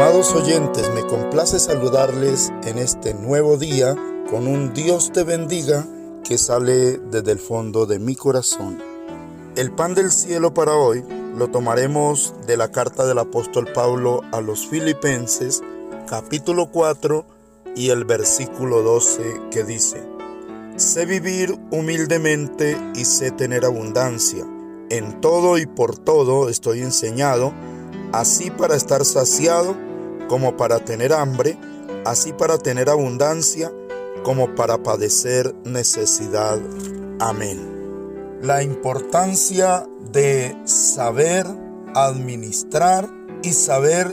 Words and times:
Amados 0.00 0.32
oyentes, 0.32 0.88
me 0.94 1.04
complace 1.04 1.58
saludarles 1.58 2.52
en 2.62 2.78
este 2.78 3.14
nuevo 3.14 3.56
día 3.56 3.96
con 4.30 4.46
un 4.46 4.72
Dios 4.72 5.10
te 5.10 5.24
bendiga 5.24 5.84
que 6.22 6.38
sale 6.38 6.98
desde 6.98 7.32
el 7.32 7.40
fondo 7.40 7.84
de 7.84 7.98
mi 7.98 8.14
corazón. 8.14 8.78
El 9.56 9.72
pan 9.72 9.96
del 9.96 10.12
cielo 10.12 10.54
para 10.54 10.76
hoy 10.76 11.04
lo 11.34 11.48
tomaremos 11.48 12.32
de 12.46 12.56
la 12.56 12.70
carta 12.70 13.06
del 13.06 13.18
apóstol 13.18 13.66
Pablo 13.74 14.20
a 14.30 14.40
los 14.40 14.68
filipenses, 14.68 15.64
capítulo 16.06 16.70
4 16.70 17.26
y 17.74 17.90
el 17.90 18.04
versículo 18.04 18.82
12 18.82 19.40
que 19.50 19.64
dice, 19.64 20.08
Sé 20.76 21.06
vivir 21.06 21.58
humildemente 21.72 22.78
y 22.94 23.04
sé 23.04 23.32
tener 23.32 23.64
abundancia. 23.64 24.46
En 24.90 25.20
todo 25.20 25.58
y 25.58 25.66
por 25.66 25.98
todo 25.98 26.48
estoy 26.48 26.82
enseñado, 26.82 27.52
así 28.12 28.52
para 28.52 28.76
estar 28.76 29.04
saciado 29.04 29.87
como 30.28 30.56
para 30.56 30.78
tener 30.80 31.12
hambre, 31.12 31.58
así 32.04 32.32
para 32.32 32.58
tener 32.58 32.90
abundancia, 32.90 33.72
como 34.22 34.54
para 34.54 34.82
padecer 34.82 35.54
necesidad. 35.64 36.58
Amén. 37.20 38.38
La 38.42 38.62
importancia 38.62 39.86
de 40.12 40.56
saber 40.64 41.46
administrar 41.94 43.08
y 43.42 43.52
saber 43.52 44.08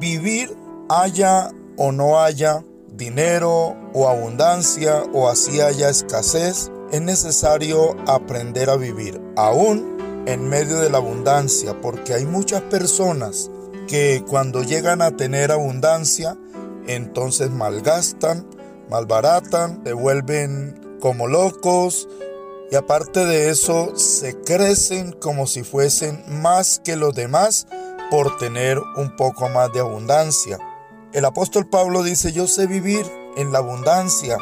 vivir, 0.00 0.56
haya 0.88 1.52
o 1.76 1.92
no 1.92 2.20
haya 2.20 2.64
dinero 2.92 3.76
o 3.94 4.08
abundancia 4.08 5.04
o 5.12 5.28
así 5.28 5.60
haya 5.60 5.88
escasez, 5.88 6.70
es 6.90 7.02
necesario 7.02 7.96
aprender 8.06 8.70
a 8.70 8.76
vivir, 8.76 9.20
aún 9.36 10.24
en 10.26 10.48
medio 10.48 10.78
de 10.78 10.90
la 10.90 10.98
abundancia, 10.98 11.80
porque 11.80 12.14
hay 12.14 12.26
muchas 12.26 12.62
personas 12.62 13.50
que 13.88 14.22
cuando 14.28 14.62
llegan 14.62 15.02
a 15.02 15.16
tener 15.16 15.50
abundancia, 15.50 16.36
entonces 16.86 17.50
malgastan, 17.50 18.46
malbaratan, 18.88 19.82
se 19.84 19.92
vuelven 19.92 20.98
como 21.00 21.26
locos 21.26 22.08
y 22.70 22.76
aparte 22.76 23.24
de 23.24 23.48
eso 23.48 23.96
se 23.96 24.38
crecen 24.42 25.12
como 25.12 25.46
si 25.46 25.62
fuesen 25.62 26.22
más 26.28 26.80
que 26.84 26.96
los 26.96 27.14
demás 27.14 27.66
por 28.10 28.36
tener 28.38 28.78
un 28.96 29.16
poco 29.16 29.48
más 29.48 29.72
de 29.72 29.80
abundancia. 29.80 30.58
El 31.12 31.24
apóstol 31.24 31.68
Pablo 31.68 32.02
dice, 32.02 32.32
yo 32.32 32.46
sé 32.46 32.66
vivir 32.66 33.04
en 33.36 33.52
la 33.52 33.58
abundancia 33.58 34.36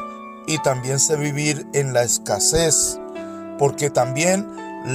y 0.46 0.58
también 0.58 0.98
sé 0.98 1.16
vivir 1.16 1.66
en 1.72 1.92
la 1.92 2.02
escasez, 2.02 2.98
porque 3.58 3.90
también 3.90 4.46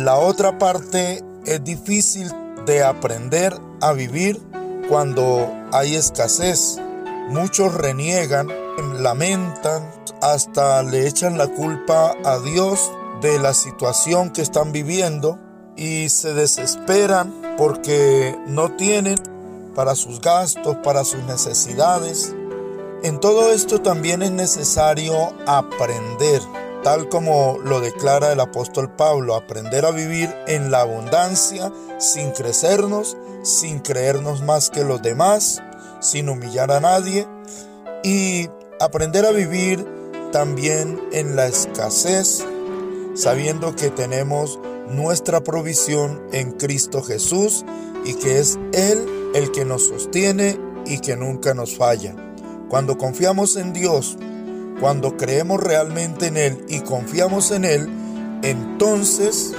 la 0.04 0.17
otra 0.17 0.58
parte 0.58 1.23
es 1.45 1.64
difícil 1.64 2.31
de 2.66 2.83
aprender 2.83 3.54
a 3.82 3.94
vivir 3.94 4.42
cuando 4.90 5.52
hay 5.72 5.96
escasez. 5.96 6.78
Muchos 7.30 7.74
reniegan, 7.74 8.48
lamentan, 9.00 9.90
hasta 10.22 10.84
le 10.84 11.08
echan 11.08 11.38
la 11.38 11.48
culpa 11.48 12.16
a 12.23 12.40
Dios 12.40 12.92
de 13.22 13.40
la 13.40 13.54
situación 13.54 14.32
que 14.32 14.42
están 14.42 14.72
viviendo 14.72 15.40
y 15.76 16.10
se 16.10 16.34
desesperan 16.34 17.56
porque 17.58 18.38
no 18.48 18.76
tienen 18.76 19.18
para 19.76 19.95
sus 19.95 20.22
gastos, 20.22 20.78
para 20.84 21.04
sus 21.04 21.23
necesidades. 21.23 22.36
En 23.04 23.20
todo 23.20 23.52
esto 23.52 23.82
también 23.82 24.22
es 24.22 24.32
necesario 24.32 25.34
aprender 25.48 26.42
tal 26.84 27.10
como 27.10 27.60
lo 27.64 27.80
declara 27.80 28.32
el 28.32 28.40
apóstol 28.40 28.96
Pablo, 28.96 29.36
aprender 29.36 29.86
a 29.86 29.92
vivir 29.92 30.34
en 30.48 30.72
la 30.72 30.82
abundancia 30.82 31.72
sin 32.00 32.32
crecernos, 32.32 33.18
sin 33.44 33.80
creernos 33.80 34.42
más 34.42 34.70
que 34.70 34.84
los 34.84 35.02
demás, 35.02 35.62
sin 36.00 36.30
humillar 36.30 36.72
a 36.72 36.80
nadie 36.80 37.28
y 38.04 38.50
aprender 38.80 39.26
a 39.26 39.32
vivir 39.32 39.86
también 40.32 41.00
en 41.11 41.36
la 41.36 41.48
escasez, 41.48 42.44
sabiendo 43.14 43.76
que 43.76 43.89
tenemos 43.89 44.60
nuestra 44.89 45.44
provisión 45.44 46.22
en 46.32 46.52
Cristo 46.52 47.04
Jesús 47.04 47.64
y 48.05 48.16
que 48.16 48.39
es 48.39 48.58
Él 48.73 49.32
el 49.36 49.52
que 49.52 49.66
nos 49.66 49.88
sostiene 49.88 50.60
y 50.86 51.00
que 51.00 51.16
nunca 51.16 51.54
nos 51.54 51.78
falla. 51.78 52.16
Cuando 52.70 52.98
confiamos 52.98 53.55
en 53.55 53.73
Dios, 53.73 54.17
cuando 54.81 55.15
creemos 55.15 55.61
realmente 55.61 56.25
en 56.25 56.37
Él 56.37 56.65
y 56.67 56.81
confiamos 56.81 57.52
en 57.52 57.65
Él, 57.65 57.87
entonces 58.42 59.53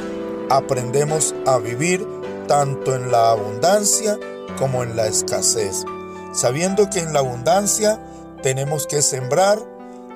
aprendemos 0.50 1.32
a 1.46 1.58
vivir 1.58 2.04
tanto 2.48 2.96
en 2.96 3.12
la 3.12 3.30
abundancia 3.30 4.18
como 4.58 4.82
en 4.82 4.96
la 4.96 5.06
escasez, 5.06 5.84
sabiendo 6.34 6.90
que 6.90 6.98
en 6.98 7.12
la 7.12 7.20
abundancia 7.20 8.04
tenemos 8.42 8.88
que 8.88 9.00
sembrar, 9.00 9.60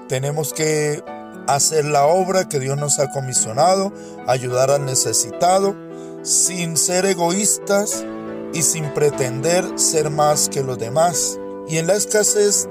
tenemos 0.09 0.53
que 0.53 1.03
hacer 1.47 1.85
la 1.85 2.07
obra 2.07 2.49
que 2.49 2.59
Dios 2.59 2.77
nos 2.77 2.99
ha 2.99 3.13
comisionado, 3.13 3.93
ayudar 4.27 4.73
al 4.73 4.85
necesitado, 4.85 5.77
sin 6.23 6.77
ser 6.77 7.07
egoístas 7.07 8.05
y 8.53 8.63
sin 8.63 8.93
pretender 8.93 9.65
ser 9.77 10.11
más 10.11 10.49
que 10.49 10.65
los 10.65 10.79
demás. 10.79 11.39
Y 11.69 11.79
en 11.79 11.87
la 11.87 11.95
escasez 11.95 12.69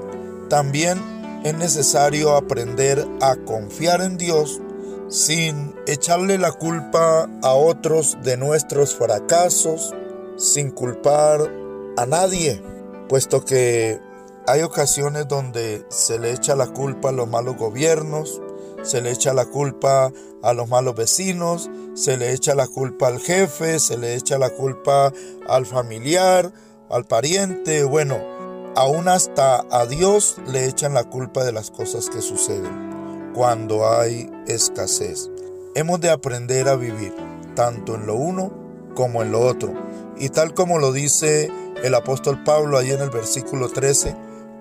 también 0.50 1.15
es 1.44 1.54
necesario 1.54 2.36
aprender 2.36 3.06
a 3.20 3.36
confiar 3.36 4.00
en 4.00 4.16
Dios 4.16 4.60
sin 5.08 5.74
echarle 5.86 6.38
la 6.38 6.52
culpa 6.52 7.28
a 7.42 7.52
otros 7.54 8.18
de 8.22 8.36
nuestros 8.36 8.94
fracasos, 8.94 9.94
sin 10.36 10.70
culpar 10.70 11.50
a 11.96 12.06
nadie, 12.06 12.62
puesto 13.08 13.44
que 13.44 14.00
hay 14.46 14.62
ocasiones 14.62 15.28
donde 15.28 15.84
se 15.88 16.18
le 16.18 16.32
echa 16.32 16.56
la 16.56 16.66
culpa 16.66 17.10
a 17.10 17.12
los 17.12 17.28
malos 17.28 17.56
gobiernos, 17.56 18.40
se 18.82 19.00
le 19.00 19.10
echa 19.10 19.32
la 19.32 19.46
culpa 19.46 20.12
a 20.42 20.52
los 20.52 20.68
malos 20.68 20.94
vecinos, 20.94 21.70
se 21.94 22.16
le 22.16 22.32
echa 22.32 22.54
la 22.54 22.68
culpa 22.68 23.08
al 23.08 23.18
jefe, 23.18 23.78
se 23.78 23.96
le 23.96 24.14
echa 24.14 24.38
la 24.38 24.50
culpa 24.50 25.12
al 25.48 25.66
familiar, 25.66 26.52
al 26.90 27.04
pariente, 27.04 27.84
bueno, 27.84 28.35
Aún 28.76 29.08
hasta 29.08 29.64
a 29.70 29.86
Dios 29.86 30.36
le 30.46 30.66
echan 30.66 30.92
la 30.92 31.04
culpa 31.04 31.42
de 31.44 31.52
las 31.52 31.70
cosas 31.70 32.10
que 32.10 32.20
suceden 32.20 33.32
cuando 33.34 33.88
hay 33.88 34.30
escasez. 34.46 35.30
Hemos 35.74 35.98
de 36.02 36.10
aprender 36.10 36.68
a 36.68 36.76
vivir 36.76 37.14
tanto 37.54 37.94
en 37.94 38.06
lo 38.06 38.16
uno 38.16 38.52
como 38.94 39.22
en 39.22 39.32
lo 39.32 39.40
otro. 39.40 39.72
Y 40.18 40.28
tal 40.28 40.52
como 40.52 40.78
lo 40.78 40.92
dice 40.92 41.50
el 41.82 41.94
apóstol 41.94 42.44
Pablo 42.44 42.76
ahí 42.76 42.90
en 42.90 43.00
el 43.00 43.08
versículo 43.08 43.70
13, 43.70 44.14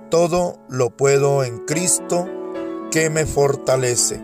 todo 0.09 0.59
lo 0.69 0.91
puedo 0.91 1.43
en 1.43 1.59
Cristo 1.65 2.25
que 2.91 3.09
me 3.09 3.25
fortalece. 3.25 4.21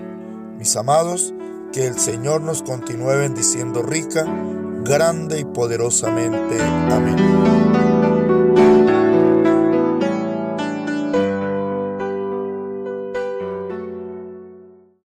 Mis 0.57 0.73
amados, 0.77 1.33
que 1.73 1.85
el 1.85 1.99
Señor 1.99 2.39
nos 2.39 2.63
continúe 2.63 3.17
bendiciendo 3.17 3.81
rica, 3.81 4.23
grande 4.85 5.39
y 5.39 5.43
poderosamente. 5.43 6.61
Amén. 6.61 8.00